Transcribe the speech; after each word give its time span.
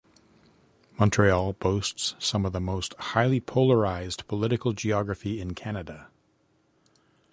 Montreal 0.97 1.53
boasts 1.53 2.15
some 2.17 2.43
of 2.43 2.53
the 2.53 2.59
most 2.59 2.95
highly 2.95 3.39
polarized 3.39 4.27
political 4.27 4.73
geography 4.73 5.39
in 5.39 5.53
Canada. 5.53 6.09